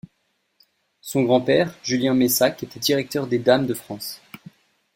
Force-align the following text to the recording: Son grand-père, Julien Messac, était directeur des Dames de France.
Son 1.01 1.21
grand-père, 1.21 1.75
Julien 1.83 2.15
Messac, 2.15 2.63
était 2.63 2.79
directeur 2.79 3.27
des 3.27 3.37
Dames 3.37 3.67
de 3.67 3.75
France. 3.75 4.19